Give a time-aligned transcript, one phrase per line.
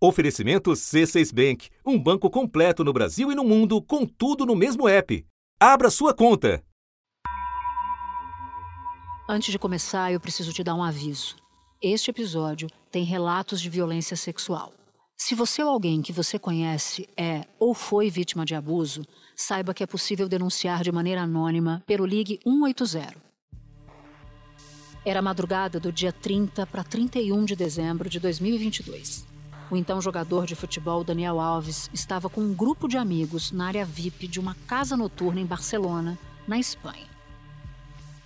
[0.00, 4.88] Oferecimento C6 Bank, um banco completo no Brasil e no mundo, com tudo no mesmo
[4.88, 5.26] app.
[5.58, 6.62] Abra sua conta.
[9.28, 11.34] Antes de começar, eu preciso te dar um aviso.
[11.82, 14.72] Este episódio tem relatos de violência sexual.
[15.16, 19.04] Se você ou alguém que você conhece é ou foi vítima de abuso,
[19.34, 23.16] saiba que é possível denunciar de maneira anônima pelo Ligue 180.
[25.04, 29.37] Era madrugada do dia 30 para 31 de dezembro de 2022.
[29.70, 33.84] O então jogador de futebol Daniel Alves estava com um grupo de amigos na área
[33.84, 37.06] VIP de uma casa noturna em Barcelona, na Espanha.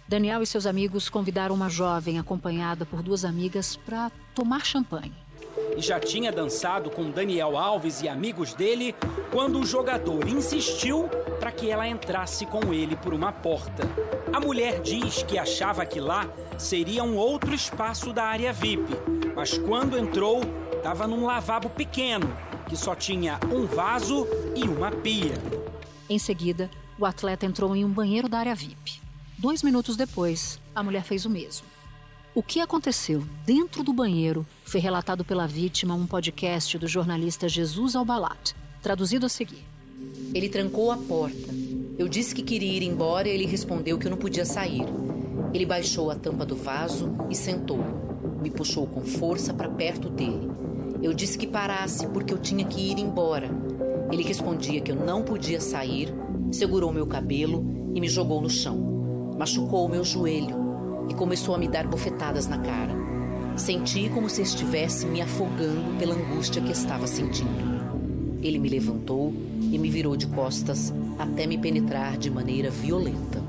[0.07, 5.13] Daniel e seus amigos convidaram uma jovem acompanhada por duas amigas para tomar champanhe.
[5.77, 8.95] E já tinha dançado com Daniel Alves e amigos dele
[9.33, 11.09] quando o jogador insistiu
[11.41, 13.83] para que ela entrasse com ele por uma porta.
[14.33, 18.95] A mulher diz que achava que lá seria um outro espaço da área VIP,
[19.35, 20.43] mas quando entrou,
[20.83, 22.27] estava num lavabo pequeno,
[22.69, 25.35] que só tinha um vaso e uma pia.
[26.11, 29.01] Em seguida, o atleta entrou em um banheiro da área VIP.
[29.39, 31.65] Dois minutos depois, a mulher fez o mesmo.
[32.35, 37.95] O que aconteceu dentro do banheiro foi relatado pela vítima um podcast do jornalista Jesus
[37.95, 38.53] Albalat,
[38.83, 39.65] traduzido a seguir.
[40.35, 41.55] Ele trancou a porta.
[41.97, 44.83] Eu disse que queria ir embora e ele respondeu que eu não podia sair.
[45.55, 47.79] Ele baixou a tampa do vaso e sentou.
[48.43, 50.51] Me puxou com força para perto dele.
[51.03, 53.51] Eu disse que parasse porque eu tinha que ir embora.
[54.13, 56.15] Ele respondia que eu não podia sair,
[56.53, 59.35] segurou meu cabelo e me jogou no chão.
[59.37, 60.55] Machucou o meu joelho
[61.09, 62.95] e começou a me dar bofetadas na cara.
[63.57, 67.73] Senti como se estivesse me afogando pela angústia que estava sentindo.
[68.41, 73.43] Ele me levantou e me virou de costas até me penetrar de maneira violenta.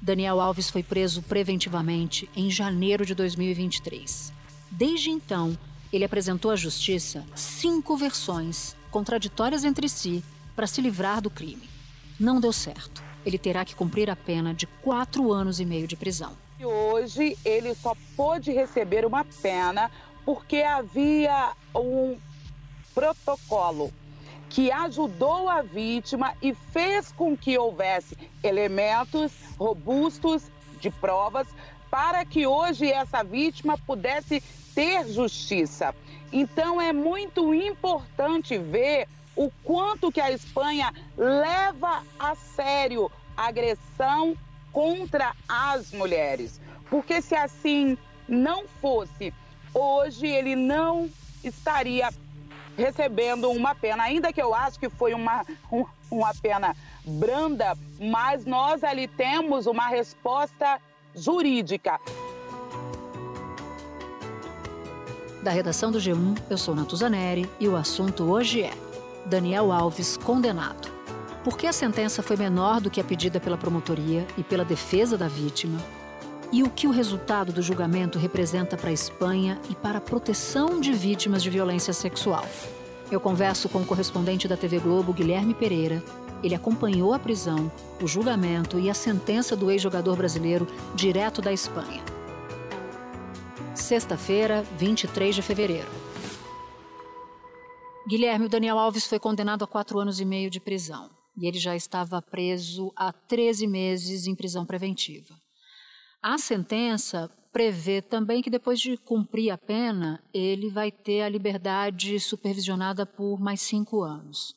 [0.00, 4.32] Daniel Alves foi preso preventivamente em janeiro de 2023.
[4.70, 5.56] Desde então,
[5.92, 10.24] ele apresentou à justiça cinco versões, contraditórias entre si,
[10.56, 11.68] para se livrar do crime.
[12.18, 13.02] Não deu certo.
[13.24, 16.32] Ele terá que cumprir a pena de quatro anos e meio de prisão.
[16.62, 19.90] Hoje ele só pôde receber uma pena
[20.24, 22.16] porque havia um
[22.94, 23.92] protocolo
[24.48, 30.44] que ajudou a vítima e fez com que houvesse elementos robustos
[30.80, 31.48] de provas
[31.92, 34.42] para que hoje essa vítima pudesse
[34.74, 35.94] ter justiça.
[36.32, 44.34] Então é muito importante ver o quanto que a Espanha leva a sério agressão
[44.72, 46.58] contra as mulheres.
[46.88, 49.34] Porque se assim não fosse,
[49.74, 51.10] hoje ele não
[51.44, 52.08] estaria
[52.74, 55.44] recebendo uma pena, ainda que eu acho que foi uma,
[56.10, 60.80] uma pena branda, mas nós ali temos uma resposta
[61.14, 62.00] jurídica.
[65.42, 68.72] Da redação do G1, eu sou Natuzaneri e o assunto hoje é
[69.26, 70.90] Daniel Alves condenado.
[71.42, 75.18] Por que a sentença foi menor do que a pedida pela promotoria e pela defesa
[75.18, 75.80] da vítima?
[76.52, 80.78] E o que o resultado do julgamento representa para a Espanha e para a proteção
[80.78, 82.46] de vítimas de violência sexual?
[83.10, 86.02] Eu converso com o correspondente da TV Globo, Guilherme Pereira.
[86.42, 87.70] Ele acompanhou a prisão,
[88.02, 92.02] o julgamento e a sentença do ex-jogador brasileiro direto da Espanha.
[93.74, 95.88] Sexta-feira, 23 de fevereiro.
[98.08, 101.08] Guilherme, o Daniel Alves foi condenado a quatro anos e meio de prisão.
[101.36, 105.34] E ele já estava preso há 13 meses em prisão preventiva.
[106.20, 112.18] A sentença prevê também que depois de cumprir a pena, ele vai ter a liberdade
[112.18, 114.54] supervisionada por mais cinco anos.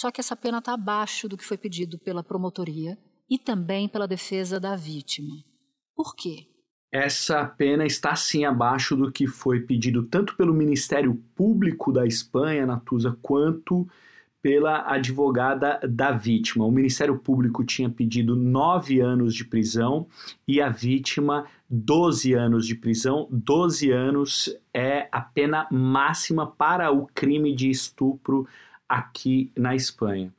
[0.00, 2.96] Só que essa pena está abaixo do que foi pedido pela promotoria
[3.28, 5.34] e também pela defesa da vítima.
[5.92, 6.46] Por quê?
[6.90, 12.64] essa pena está sim abaixo do que foi pedido tanto pelo Ministério Público da Espanha,
[12.64, 13.86] Natuza, quanto
[14.40, 16.64] pela advogada da vítima.
[16.64, 20.06] O Ministério Público tinha pedido nove anos de prisão
[20.46, 23.28] e a vítima 12 anos de prisão.
[23.30, 28.46] 12 anos é a pena máxima para o crime de estupro
[28.88, 30.32] aqui na Espanha.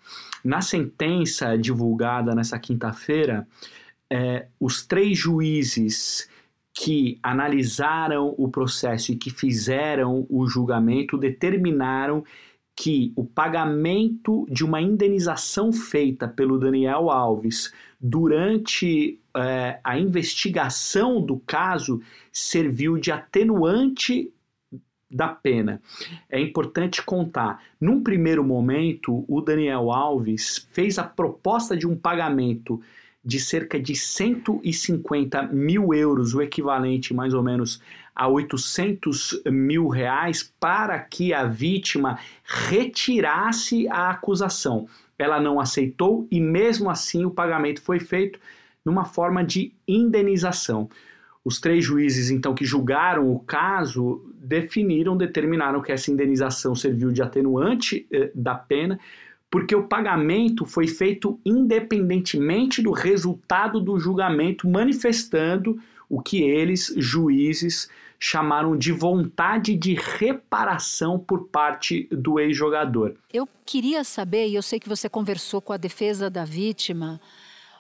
[0.44, 3.48] Na sentença divulgada nessa quinta-feira,
[4.10, 6.30] é, os três juízes
[6.74, 12.24] que analisaram o processo e que fizeram o julgamento determinaram
[12.76, 21.38] que o pagamento de uma indenização feita pelo Daniel Alves durante é, a investigação do
[21.40, 22.02] caso
[22.32, 24.32] serviu de atenuante
[25.10, 25.82] da pena.
[26.30, 27.64] É importante contar.
[27.80, 32.80] Num primeiro momento, o Daniel Alves fez a proposta de um pagamento
[33.24, 37.82] de cerca de 150 mil euros, o equivalente mais ou menos
[38.16, 44.88] a 800 mil reais para que a vítima retirasse a acusação.
[45.18, 48.40] Ela não aceitou e, mesmo assim, o pagamento foi feito
[48.84, 50.90] numa forma de indenização.
[51.44, 57.22] Os três juízes, então, que julgaram o caso, definiram, determinaram que essa indenização serviu de
[57.22, 59.00] atenuante eh, da pena,
[59.50, 67.90] porque o pagamento foi feito independentemente do resultado do julgamento, manifestando o que eles, juízes,
[68.20, 73.16] chamaram de vontade de reparação por parte do ex-jogador.
[73.34, 77.20] Eu queria saber, e eu sei que você conversou com a defesa da vítima,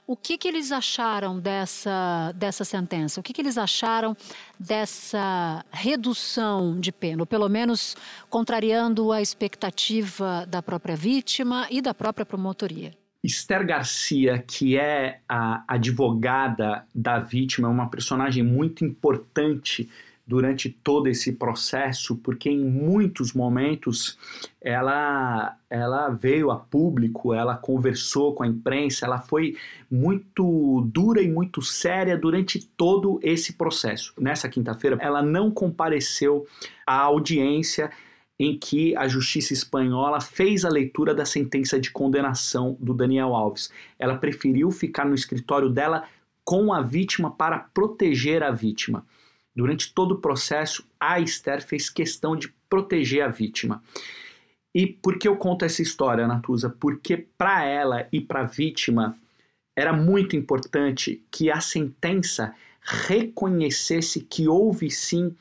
[0.09, 3.19] o que, que eles acharam dessa, dessa sentença?
[3.19, 4.17] O que, que eles acharam
[4.59, 7.95] dessa redução de pena, ou pelo menos
[8.27, 12.91] contrariando a expectativa da própria vítima e da própria promotoria?
[13.23, 19.87] Esther Garcia, que é a advogada da vítima, é uma personagem muito importante
[20.29, 24.15] durante todo esse processo, porque em muitos momentos
[24.61, 29.57] ela, ela veio a público, ela conversou com a imprensa, ela foi
[29.89, 34.13] muito dura e muito séria durante todo esse processo.
[34.19, 36.45] Nessa quinta-feira, ela não compareceu
[36.85, 37.89] à audiência
[38.37, 43.71] em que a justiça espanhola fez a leitura da sentença de condenação do Daniel Alves.
[43.97, 46.03] Ela preferiu ficar no escritório dela
[46.45, 49.03] com a vítima para proteger a vítima.
[49.55, 53.83] Durante todo o processo, a Esther fez questão de proteger a vítima.
[54.73, 56.69] E por que eu conto essa história, Natuza?
[56.69, 59.17] Porque para ela e para a vítima
[59.75, 65.35] era muito importante que a sentença reconhecesse que houve sim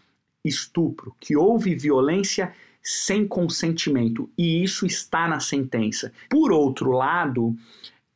[0.44, 6.12] estupro, que houve violência sem consentimento, e isso está na sentença.
[6.30, 7.54] Por outro lado,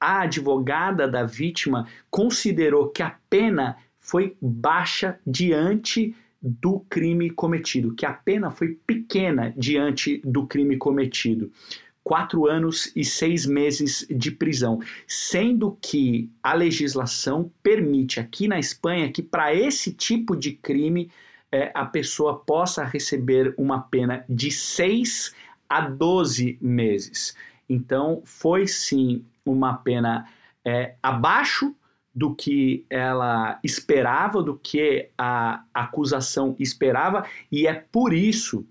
[0.01, 8.05] a advogada da vítima considerou que a pena foi baixa diante do crime cometido, que
[8.05, 11.53] a pena foi pequena diante do crime cometido.
[12.03, 19.13] Quatro anos e seis meses de prisão, sendo que a legislação permite aqui na Espanha
[19.13, 21.09] que para esse tipo de crime
[21.53, 25.33] é, a pessoa possa receber uma pena de seis
[25.69, 27.37] a doze meses.
[27.69, 30.27] Então, foi sim uma pena
[30.65, 31.73] é, abaixo
[32.15, 38.67] do que ela esperava, do que a acusação esperava, e é por isso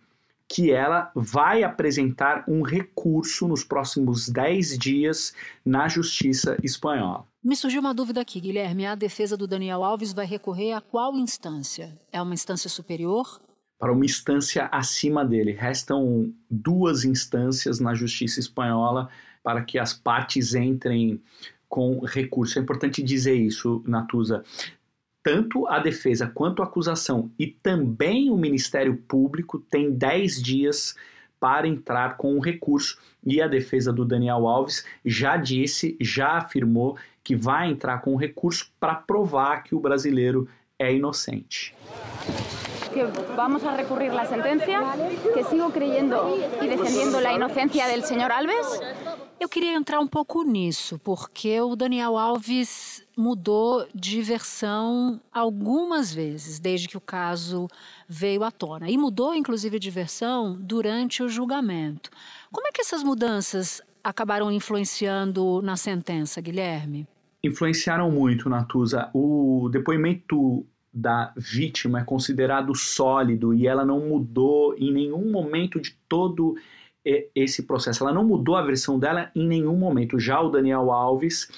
[0.48, 5.34] que ela vai apresentar um recurso nos próximos 10 dias
[5.66, 7.26] na Justiça Espanhola.
[7.42, 8.86] Me surgiu uma dúvida aqui, Guilherme.
[8.86, 11.98] A defesa do Daniel Alves vai recorrer a qual instância?
[12.12, 13.42] É uma instância superior?
[13.80, 15.54] Para uma instância acima dele.
[15.54, 19.10] Restam duas instâncias na Justiça Espanhola
[19.42, 21.22] para que as partes entrem
[21.72, 22.60] com recurso.
[22.60, 24.44] É importante dizer isso, Natuza.
[25.24, 30.96] Tanto a defesa quanto a acusação e também o Ministério Público têm 10 dias
[31.40, 33.00] para entrar com o recurso.
[33.26, 38.18] E a defesa do Daniel Alves já disse, já afirmou que vai entrar com o
[38.18, 41.74] recurso para provar que o brasileiro é inocente.
[42.92, 43.04] que
[43.36, 44.82] vamos a recurrir la sentencia,
[45.34, 48.68] que sigo creyendo y defendiendo la inocencia del señor Alves
[49.42, 56.60] Eu queria entrar um pouco nisso, porque o Daniel Alves mudou de versão algumas vezes,
[56.60, 57.68] desde que o caso
[58.08, 58.88] veio à tona.
[58.88, 62.12] E mudou, inclusive, de versão durante o julgamento.
[62.52, 67.08] Como é que essas mudanças acabaram influenciando na sentença, Guilherme?
[67.44, 69.10] Influenciaram muito, Natuza.
[69.12, 75.98] O depoimento da vítima é considerado sólido e ela não mudou em nenhum momento de
[76.08, 76.56] todo
[77.04, 78.04] esse processo.
[78.04, 80.20] Ela não mudou a versão dela em nenhum momento.
[80.20, 81.50] Já o Daniel Alves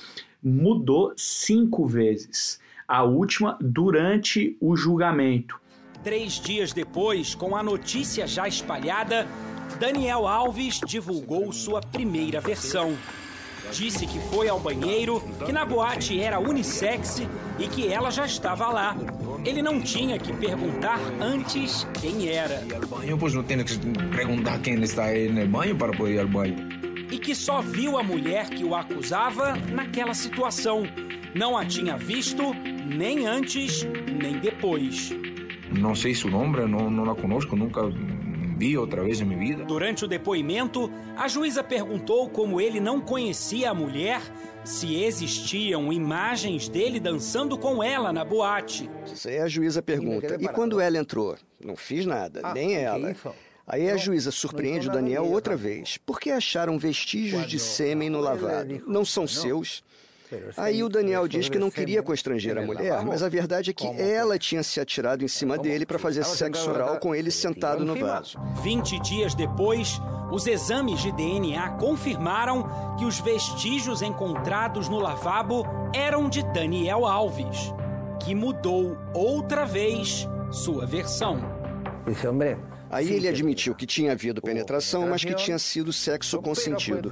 [0.42, 2.60] mudou cinco vezes.
[2.88, 5.60] A última durante o julgamento.
[6.04, 9.26] Três dias depois, com a notícia já espalhada,
[9.80, 12.94] Daniel Alves divulgou sua primeira versão.
[13.74, 17.24] Disse que foi ao banheiro, que na boate era unissex
[17.58, 18.96] e que ela já estava lá.
[19.44, 22.64] Ele não tinha que perguntar antes quem era.
[23.20, 23.76] pois não tenho que
[24.16, 26.56] perguntar quem está aí no banho para poder ir ao banho.
[27.12, 30.84] E que só viu a mulher que o acusava naquela situação.
[31.34, 33.84] Não a tinha visto nem antes,
[34.22, 35.12] nem depois.
[35.72, 37.82] Não sei seu nome, não, não a conosco, nunca
[38.64, 39.66] vi outra vez em minha vida.
[39.66, 44.22] Durante o depoimento, a juíza perguntou como ele não conhecia a mulher,
[44.64, 48.90] se existiam imagens dele dançando com ela na boate.
[49.06, 50.38] Isso aí a juíza pergunta.
[50.40, 51.36] E quando ela entrou?
[51.60, 53.14] Não fiz nada, ah, nem ela.
[53.68, 55.98] Aí a juíza surpreende o Daniel outra vez.
[55.98, 58.82] Por que acharam vestígios de sêmen no lavado?
[58.88, 59.84] Não são seus?
[60.58, 63.86] Aí o Daniel diz que não queria constranger a mulher, mas a verdade é que
[63.86, 67.96] ela tinha se atirado em cima dele para fazer sexo oral com ele sentado no
[67.96, 68.40] vaso.
[68.64, 70.00] 20 dias depois,
[70.32, 77.74] os exames de DNA confirmaram que os vestígios encontrados no lavabo eram de Daniel Alves,
[78.24, 81.40] que mudou outra vez sua versão.
[82.08, 82.58] Esse homem
[82.94, 87.12] Aí ele admitiu que tinha havido penetração, mas que tinha sido sexo consentido.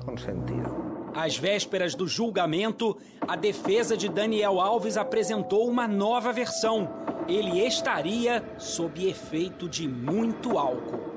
[1.13, 6.89] Às vésperas do julgamento, a defesa de Daniel Alves apresentou uma nova versão.
[7.27, 11.11] Ele estaria sob efeito de muito álcool.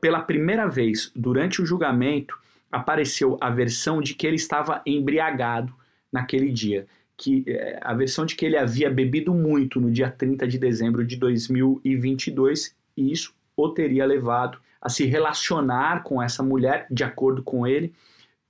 [0.00, 2.36] Pela primeira vez durante o julgamento,
[2.70, 5.72] apareceu a versão de que ele estava embriagado
[6.12, 6.86] naquele dia,
[7.16, 11.04] que é, a versão de que ele havia bebido muito no dia 30 de dezembro
[11.04, 17.42] de 2022 e isso o teria levado a se relacionar com essa mulher, de acordo
[17.42, 17.94] com ele,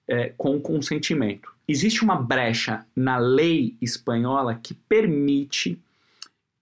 [0.09, 1.55] é, com consentimento.
[1.69, 5.81] Existe uma brecha na lei espanhola que permite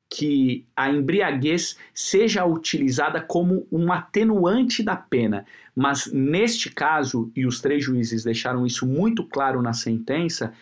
[0.08, 7.60] que a embriaguez seja utilizada como um atenuante da pena, mas neste caso, e os
[7.60, 10.54] três juízes deixaram isso muito claro na sentença,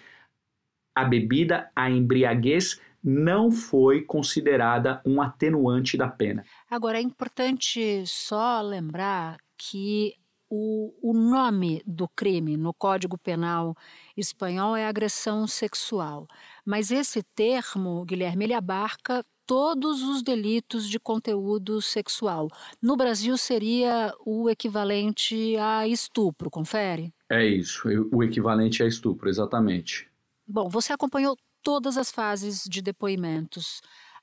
[0.95, 6.45] a bebida, a embriaguez não foi considerada um atenuante da pena.
[6.71, 10.15] Agora, é importante só lembrar que
[10.55, 13.75] o, o nome do crime no Código Penal
[14.15, 16.29] espanhol é agressão sexual.
[16.63, 22.49] Mas esse termo, Guilherme, ele abarca todos os delitos de conteúdo sexual.
[22.83, 27.15] No Brasil seria o equivalente a estupro, confere?
[27.31, 30.07] É isso, o equivalente a estupro, exatamente.
[30.47, 33.81] Bom, você acompanhou todas as fases de depoimentos,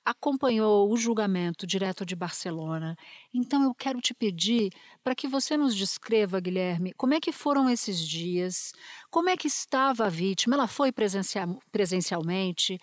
[0.10, 2.96] acompanhou o julgamento direto de Barcelona.
[3.34, 4.72] Então eu quero te pedir
[5.04, 8.72] para que você nos descreva, Guilherme, como é que foram esses dias,
[9.12, 12.80] como é que estava a vítima, ela foi presencial, presencialmente.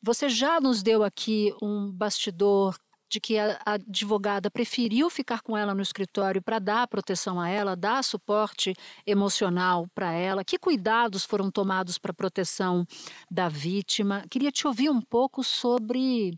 [0.00, 2.78] Você já nos deu aqui um bastidor
[3.10, 7.74] de que a, advogada preferiu ficar com ela no escritório para dar proteção a ela,
[7.74, 8.72] dar suporte
[9.04, 10.44] emocional para ela.
[10.44, 12.86] Que cuidados foram tomados para proteção
[13.28, 14.24] da vítima?
[14.30, 16.32] Queria te ouvir um pouco sobre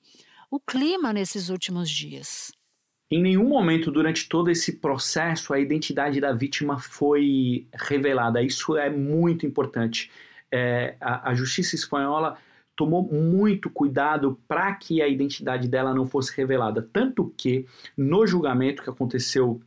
[0.50, 2.50] o clima nesses últimos dias.
[3.10, 8.42] Em nenhum momento durante todo esse processo a identidade da vítima foi revelada.
[8.42, 10.10] Isso é muito importante.
[10.50, 12.38] É, a, a justiça espanhola
[12.82, 16.82] tomou muito cuidado para que a identidade dela não fosse revelada.
[16.92, 17.64] Tanto que,
[17.96, 19.60] no julgamento que aconteceu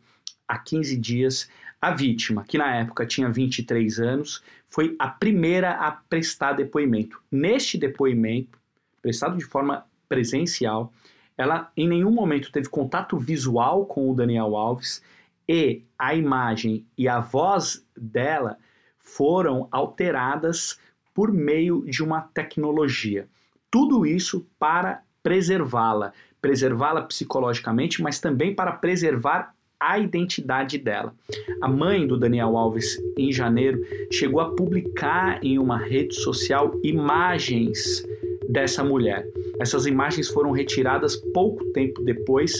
[0.45, 1.49] há 15 dias,
[1.81, 7.21] a vítima, que na época tinha 23 anos, foi a primeira a prestar depoimento.
[7.31, 8.59] Neste depoimento,
[9.01, 10.91] prestado de forma presencial,
[11.37, 15.01] ela em nenhum momento teve contato visual com o Daniel Alves
[15.47, 18.57] e a imagem e a voz dela
[18.99, 20.77] foram alteradas
[21.15, 23.27] por meio de uma tecnologia.
[23.71, 31.15] Tudo isso para preservá-la, preservá-la psicologicamente, mas também para preservar a identidade dela.
[31.61, 33.81] A mãe do Daniel Alves, em janeiro,
[34.11, 38.05] chegou a publicar em uma rede social imagens
[38.49, 39.27] dessa mulher.
[39.59, 42.53] Essas imagens foram retiradas pouco tempo depois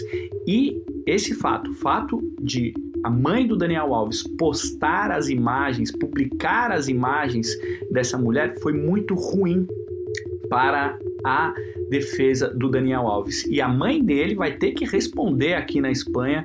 [0.48, 2.74] e esse fato, fato de
[3.06, 7.56] a mãe do Daniel Alves postar as imagens, publicar as imagens
[7.92, 9.68] dessa mulher foi muito ruim
[10.50, 11.54] para a
[11.88, 13.46] defesa do Daniel Alves.
[13.46, 16.44] E a mãe dele vai ter que responder aqui na Espanha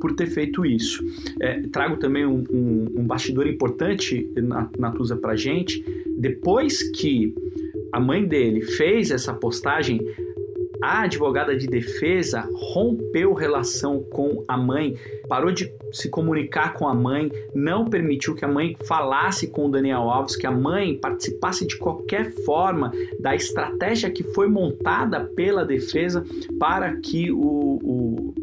[0.00, 1.00] por ter feito isso.
[1.40, 5.84] É, trago também um, um, um, bastidor importante, na Natuza, para gente.
[6.18, 7.32] Depois que
[7.92, 10.00] a mãe dele fez essa postagem,
[10.82, 14.96] a advogada de defesa rompeu relação com a mãe,
[15.28, 19.70] parou de se comunicar com a mãe, não permitiu que a mãe falasse com o
[19.70, 25.64] Daniel Alves, que a mãe participasse de qualquer forma da estratégia que foi montada pela
[25.64, 26.24] defesa
[26.58, 28.34] para que o, o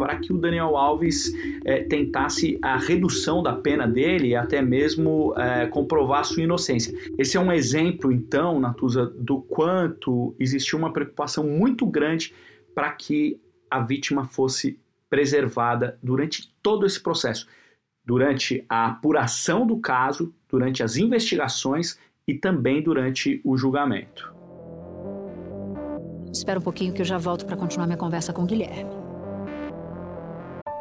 [0.00, 1.30] para que o Daniel Alves
[1.62, 6.98] é, tentasse a redução da pena dele e até mesmo é, comprovar sua inocência.
[7.18, 12.32] Esse é um exemplo, então, Natuza, do quanto existiu uma preocupação muito grande
[12.74, 13.38] para que
[13.70, 14.80] a vítima fosse
[15.10, 17.46] preservada durante todo esse processo,
[18.02, 24.32] durante a apuração do caso, durante as investigações e também durante o julgamento.
[26.32, 28.99] Espera um pouquinho que eu já volto para continuar minha conversa com o Guilherme.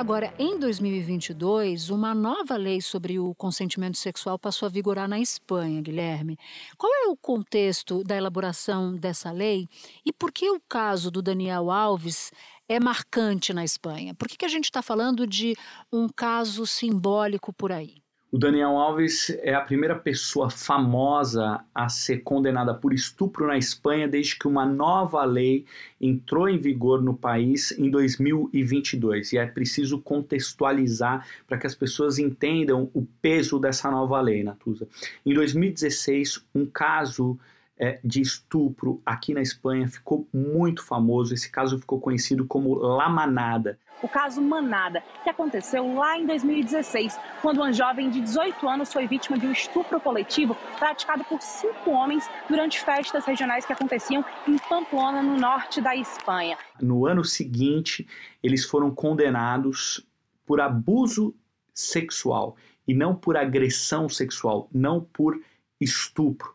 [0.00, 5.82] Agora, em 2022, uma nova lei sobre o consentimento sexual passou a vigorar na Espanha,
[5.82, 6.38] Guilherme.
[6.78, 9.68] Qual é o contexto da elaboração dessa lei
[10.02, 12.32] e por que o caso do Daniel Alves
[12.66, 14.14] é marcante na Espanha?
[14.14, 15.54] Por que, que a gente está falando de
[15.92, 17.96] um caso simbólico por aí?
[18.32, 24.06] O Daniel Alves é a primeira pessoa famosa a ser condenada por estupro na Espanha
[24.06, 25.64] desde que uma nova lei
[26.00, 29.32] entrou em vigor no país em 2022.
[29.32, 34.86] E é preciso contextualizar para que as pessoas entendam o peso dessa nova lei, Natuza.
[35.26, 37.36] Em 2016, um caso
[37.80, 41.32] é, de estupro aqui na Espanha ficou muito famoso.
[41.32, 43.78] Esse caso ficou conhecido como La Manada.
[44.02, 49.06] O caso Manada, que aconteceu lá em 2016, quando uma jovem de 18 anos foi
[49.06, 54.58] vítima de um estupro coletivo praticado por cinco homens durante festas regionais que aconteciam em
[54.58, 56.58] Pamplona, no norte da Espanha.
[56.80, 58.06] No ano seguinte,
[58.42, 60.06] eles foram condenados
[60.46, 61.34] por abuso
[61.74, 62.56] sexual
[62.86, 65.40] e não por agressão sexual, não por
[65.80, 66.54] estupro.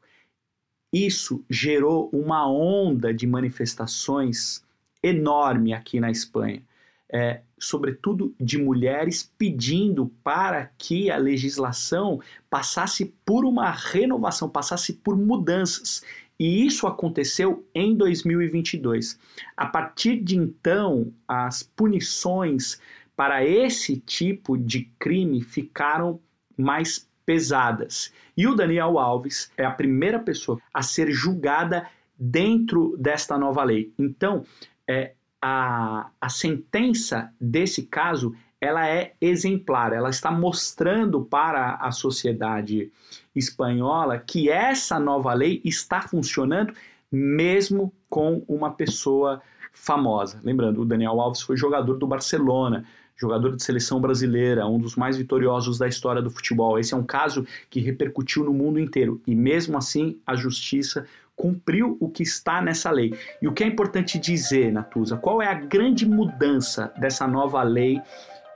[0.95, 4.63] Isso gerou uma onda de manifestações
[5.03, 6.63] enorme aqui na Espanha,
[7.11, 15.17] é, sobretudo de mulheres pedindo para que a legislação passasse por uma renovação, passasse por
[15.17, 16.01] mudanças.
[16.39, 19.19] E isso aconteceu em 2022.
[19.57, 22.79] A partir de então, as punições
[23.17, 26.21] para esse tipo de crime ficaram
[26.57, 28.13] mais pesadas.
[28.35, 33.93] E o Daniel Alves é a primeira pessoa a ser julgada dentro desta nova lei.
[33.97, 34.43] Então,
[34.87, 42.91] é, a, a sentença desse caso ela é exemplar, ela está mostrando para a sociedade
[43.35, 46.73] espanhola que essa nova lei está funcionando
[47.11, 49.41] mesmo com uma pessoa
[49.71, 50.39] famosa.
[50.43, 55.17] Lembrando, o Daniel Alves foi jogador do Barcelona, jogador de seleção brasileira, um dos mais
[55.17, 56.77] vitoriosos da história do futebol.
[56.77, 61.97] Esse é um caso que repercutiu no mundo inteiro e, mesmo assim, a justiça cumpriu
[61.99, 63.13] o que está nessa lei.
[63.41, 68.01] E o que é importante dizer, Natuza, qual é a grande mudança dessa nova lei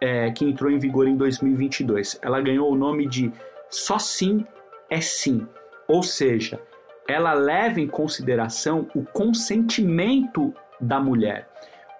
[0.02, 2.20] é, que entrou em vigor em 2022?
[2.22, 3.32] Ela ganhou o nome de
[3.70, 4.46] Só Sim
[4.90, 5.48] é Sim,
[5.88, 6.60] ou seja,
[7.08, 11.50] ela leva em consideração o consentimento da mulher.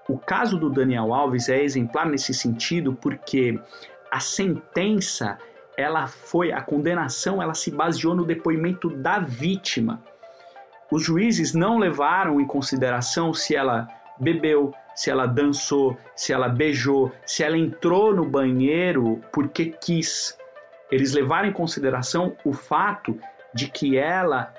[0.10, 3.60] O caso do Daniel Alves é exemplar nesse sentido porque
[4.10, 5.38] a sentença,
[5.78, 10.04] ela foi, a condenação, ela se baseou no depoimento da vítima.
[10.92, 13.88] Os juízes não levaram em consideração se ela
[14.20, 20.36] bebeu, se ela dançou, se ela beijou, se ela entrou no banheiro porque quis.
[20.90, 23.16] Eles levaram em consideração o fato
[23.54, 24.52] de que ela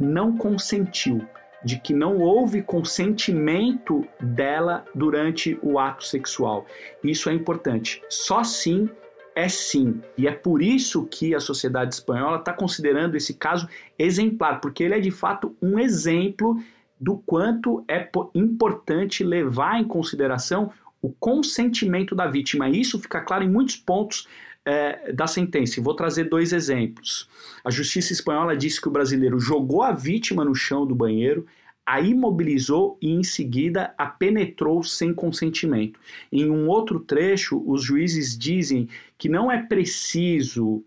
[0.00, 1.28] não consentiu
[1.64, 6.66] de que não houve consentimento dela durante o ato sexual.
[7.02, 8.02] Isso é importante.
[8.08, 8.88] Só sim
[9.34, 10.00] é sim.
[10.16, 14.94] E é por isso que a sociedade espanhola está considerando esse caso exemplar, porque ele
[14.94, 16.56] é de fato um exemplo
[16.98, 22.70] do quanto é importante levar em consideração o consentimento da vítima.
[22.70, 24.26] Isso fica claro em muitos pontos
[24.66, 25.80] é, da sentença.
[25.80, 27.28] Vou trazer dois exemplos.
[27.64, 31.46] A justiça espanhola disse que o brasileiro jogou a vítima no chão do banheiro,
[31.86, 36.00] a imobilizou e em seguida a penetrou sem consentimento.
[36.32, 40.82] Em um outro trecho, os juízes dizem que não é preciso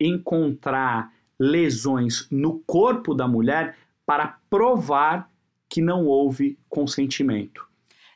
[0.00, 5.30] encontrar lesões no corpo da mulher para provar
[5.68, 7.71] que não houve consentimento.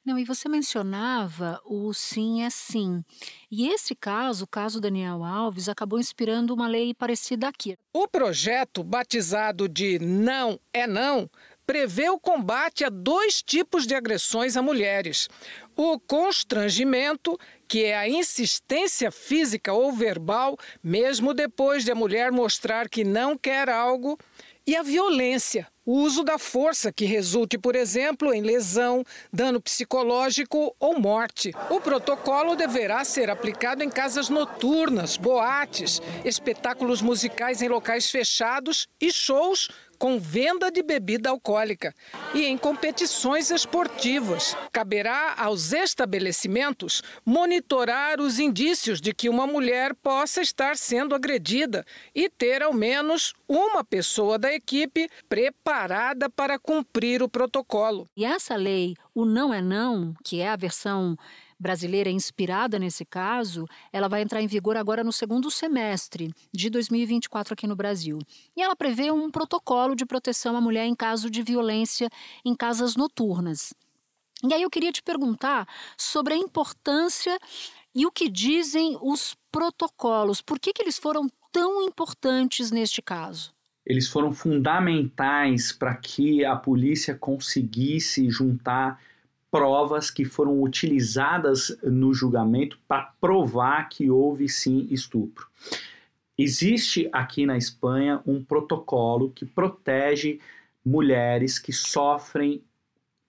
[0.06, 3.02] Não, e você mencionava o sim é sim.
[3.50, 7.76] E esse caso, o caso Daniel Alves, acabou inspirando uma lei parecida aqui.
[7.92, 11.28] O projeto, batizado de Não é Não,
[11.66, 15.28] prevê o combate a dois tipos de agressões a mulheres:
[15.74, 22.88] o constrangimento, que é a insistência física ou verbal, mesmo depois de a mulher mostrar
[22.88, 24.16] que não quer algo,
[24.64, 30.75] e a violência, o uso da força que resulte, por exemplo, em lesão, dano psicológico
[30.81, 31.53] ou morte.
[31.70, 39.12] O protocolo deverá ser aplicado em casas noturnas, boates, espetáculos musicais em locais fechados e
[39.12, 41.94] shows com venda de bebida alcoólica
[42.35, 44.56] e em competições esportivas.
[44.72, 52.28] Caberá aos estabelecimentos monitorar os indícios de que uma mulher possa estar sendo agredida e
[52.28, 58.09] ter ao menos uma pessoa da equipe preparada para cumprir o protocolo.
[58.16, 61.16] E essa lei, o não é não, que é a versão
[61.58, 67.54] brasileira inspirada nesse caso, ela vai entrar em vigor agora no segundo semestre de 2024
[67.54, 68.18] aqui no Brasil.
[68.56, 72.08] E ela prevê um protocolo de proteção à mulher em caso de violência
[72.44, 73.72] em casas noturnas.
[74.44, 75.66] E aí eu queria te perguntar
[75.96, 77.38] sobre a importância
[77.94, 80.42] e o que dizem os protocolos.
[80.42, 83.54] Por que, que eles foram tão importantes neste caso?
[83.86, 89.00] Eles foram fundamentais para que a polícia conseguisse juntar
[89.50, 95.46] provas que foram utilizadas no julgamento para provar que houve sim estupro.
[96.38, 100.38] Existe aqui na Espanha um protocolo que protege
[100.85, 102.62] mulheres que sofrem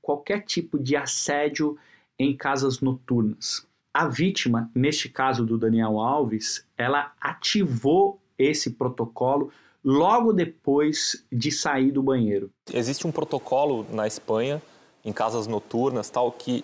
[0.01, 1.77] qualquer tipo de assédio
[2.19, 3.65] em casas noturnas.
[3.93, 9.51] A vítima, neste caso do Daniel Alves, ela ativou esse protocolo
[9.83, 12.51] logo depois de sair do banheiro.
[12.73, 14.61] Existe um protocolo na Espanha
[15.03, 16.63] em casas noturnas, tal, que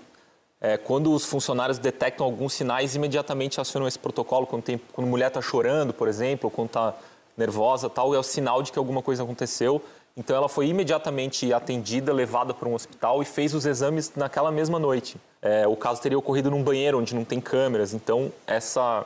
[0.63, 4.48] é, quando os funcionários detectam alguns sinais, imediatamente acionam esse protocolo.
[4.48, 6.93] Quando, tem, quando a mulher está chorando, por exemplo, ou quando está
[7.36, 9.82] nervosa, tal, é o sinal de que alguma coisa aconteceu.
[10.15, 14.78] Então ela foi imediatamente atendida, levada para um hospital e fez os exames naquela mesma
[14.78, 15.17] noite.
[15.41, 19.06] É, o caso teria ocorrido num banheiro onde não tem câmeras, então essa,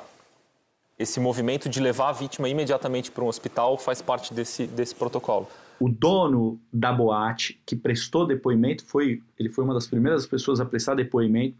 [0.99, 5.47] esse movimento de levar a vítima imediatamente para um hospital faz parte desse, desse protocolo.
[5.79, 10.65] O dono da boate que prestou depoimento foi, ele foi uma das primeiras pessoas a
[10.65, 11.55] prestar depoimento.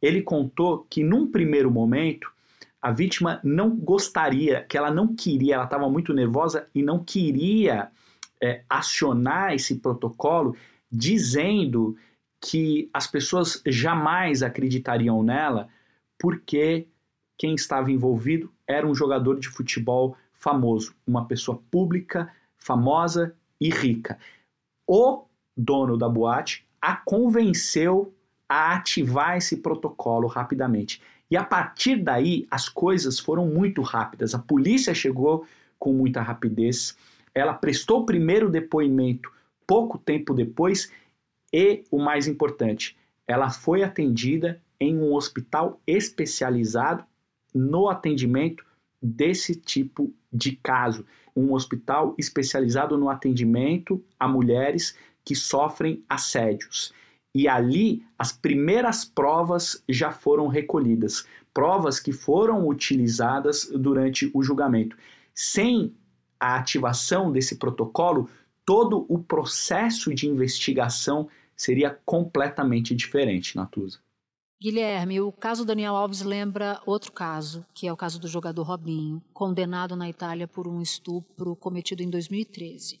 [0.00, 2.30] Ele contou que num primeiro momento
[2.80, 7.90] a vítima não gostaria, que ela não queria, ela estava muito nervosa e não queria
[8.40, 10.56] é, acionar esse protocolo,
[10.90, 11.96] dizendo
[12.40, 15.68] que as pessoas jamais acreditariam nela,
[16.18, 16.86] porque
[17.36, 24.18] quem estava envolvido era um jogador de futebol famoso, uma pessoa pública, famosa e rica.
[24.86, 25.24] O
[25.56, 28.14] dono da boate a convenceu
[28.48, 31.02] a ativar esse protocolo rapidamente.
[31.30, 34.34] E a partir daí, as coisas foram muito rápidas.
[34.34, 35.44] A polícia chegou
[35.78, 36.96] com muita rapidez.
[37.34, 39.30] Ela prestou o primeiro depoimento
[39.66, 40.90] pouco tempo depois
[41.52, 47.04] e, o mais importante, ela foi atendida em um hospital especializado
[47.54, 48.64] no atendimento
[49.00, 56.92] desse tipo de caso um hospital especializado no atendimento a mulheres que sofrem assédios.
[57.34, 64.96] E ali as primeiras provas já foram recolhidas, provas que foram utilizadas durante o julgamento.
[65.34, 65.94] Sem
[66.40, 68.28] a ativação desse protocolo,
[68.64, 73.98] todo o processo de investigação seria completamente diferente, Natuza.
[74.60, 79.22] Guilherme, o caso Daniel Alves lembra outro caso, que é o caso do jogador Robinho,
[79.32, 82.98] condenado na Itália por um estupro cometido em 2013.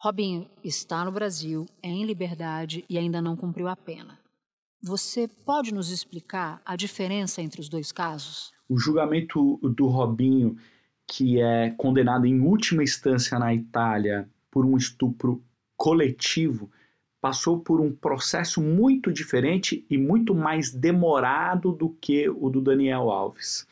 [0.00, 4.18] Robinho está no Brasil, é em liberdade e ainda não cumpriu a pena.
[4.82, 8.52] Você pode nos explicar a diferença entre os dois casos?
[8.68, 10.56] O julgamento do Robinho,
[11.06, 15.44] que é condenado em última instância na Itália por um estupro
[15.76, 16.68] coletivo,
[17.26, 23.10] passou por um processo muito diferente e muito mais demorado do que o do Daniel
[23.10, 23.66] Alves.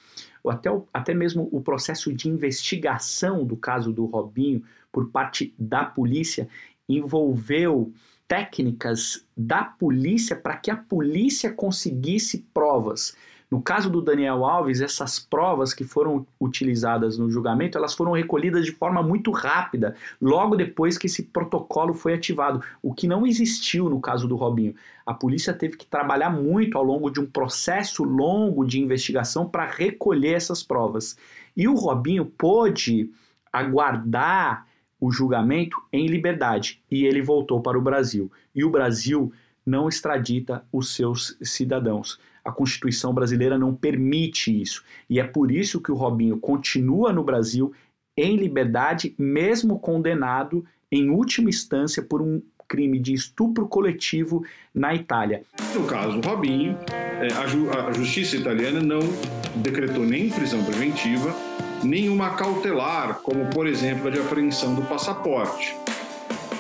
[0.45, 6.49] Até, até mesmo o processo de investigação do caso do Robinho por parte da polícia
[6.89, 7.93] envolveu
[8.27, 13.17] técnicas da polícia para que a polícia conseguisse provas.
[13.51, 18.65] No caso do Daniel Alves, essas provas que foram utilizadas no julgamento, elas foram recolhidas
[18.65, 23.89] de forma muito rápida, logo depois que esse protocolo foi ativado, o que não existiu
[23.89, 24.75] no caso do Robinho.
[25.07, 29.67] A polícia teve que trabalhar muito ao longo de um processo longo de investigação para
[29.67, 31.17] recolher essas provas.
[31.57, 33.11] E o Robinho pôde
[33.53, 34.67] aguardar
[34.99, 38.33] o julgamento em liberdade e ele voltou para o Brasil.
[38.55, 39.33] E o Brasil
[39.65, 42.19] não extradita os seus cidadãos.
[42.45, 44.85] A Constituição brasileira não permite isso.
[45.09, 47.73] E é por isso que o Robinho continua no Brasil
[48.17, 55.43] em liberdade, mesmo condenado em última instância por um crime de estupro coletivo na Itália.
[55.75, 59.01] No caso do Robinho, é, a, justiça italiana não
[59.57, 61.35] decretou nem prisão preventiva,
[61.83, 65.77] nenhuma cautelar, como por exemplo a de apreensão do passaporte.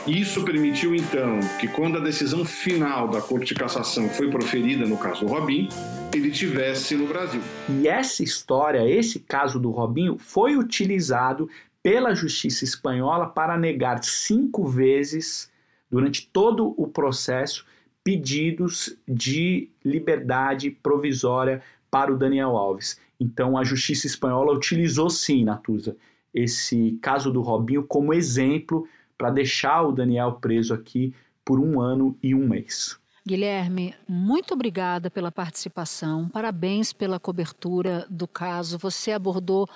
[0.06, 4.98] Isso permitiu, então, que quando a decisão final da Corte de Cassação foi proferida no
[4.98, 5.66] caso do Robin,
[6.14, 7.40] ele tivesse no Brasil.
[7.70, 11.48] E essa história, esse caso do Robinho, foi utilizado
[11.82, 15.50] pela justiça espanhola para negar cinco vezes,
[15.90, 17.64] durante todo o processo,
[18.02, 23.00] pedidos de liberdade provisória para o Daniel Alves.
[23.18, 25.96] Então a justiça espanhola utilizou sim, Natuza,
[26.34, 32.16] esse caso do Robinho como exemplo para deixar o Daniel preso aqui por um ano
[32.22, 32.98] e um mês.
[33.26, 38.76] Guilherme, muito obrigada pela participação, parabéns pela cobertura do caso.
[38.78, 39.66] Você abordou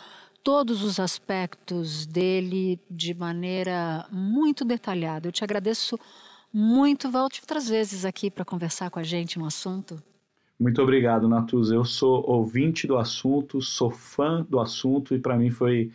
[0.42, 5.28] todos os aspectos dele de maneira muito detalhada.
[5.28, 5.98] Eu te agradeço
[6.52, 7.10] muito.
[7.10, 10.02] Volte outras vezes aqui para conversar com a gente no assunto.
[10.58, 11.74] Muito obrigado, Natuza.
[11.74, 15.92] Eu sou ouvinte do assunto, sou fã do assunto e para mim foi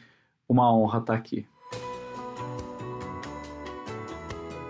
[0.47, 1.45] uma honra estar aqui.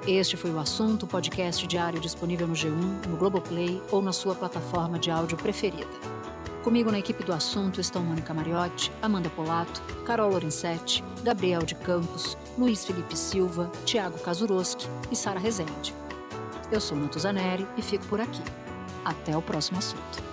[0.06, 5.00] Este foi o assunto, podcast diário disponível no G1, no Globoplay ou na sua plataforma
[5.00, 5.88] de áudio preferida.
[6.62, 12.38] Comigo na equipe do assunto estão Mônica Mariotti, Amanda Polato, Carol Lorenzetti, Gabriel de Campos,
[12.58, 15.96] Luiz Felipe Silva, Tiago Kazuroski e Sara Rezende.
[16.70, 18.42] Eu sou Natuza Neri e fico por aqui.
[19.06, 20.33] Até o próximo assunto.